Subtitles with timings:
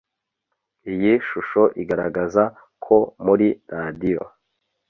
[0.91, 2.43] iyi shusho igaragaza
[2.83, 4.23] ko muri radiyo